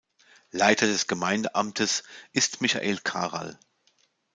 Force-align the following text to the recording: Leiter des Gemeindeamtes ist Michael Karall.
Leiter 0.49 0.87
des 0.87 1.05
Gemeindeamtes 1.05 2.01
ist 2.31 2.59
Michael 2.59 2.97
Karall. 3.03 3.59